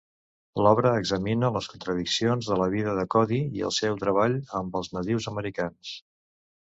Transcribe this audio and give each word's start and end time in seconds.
L'obra 0.67 0.93
examina 1.01 1.51
les 1.57 1.67
contradiccions 1.73 2.49
de 2.53 2.57
la 2.61 2.69
vida 2.77 2.95
de 3.01 3.05
Cody 3.17 3.39
i 3.59 3.63
el 3.71 3.75
seu 3.81 4.01
treball 4.05 4.39
amb 4.61 4.81
els 4.81 4.91
nadius 4.99 5.29
americans. 5.35 5.97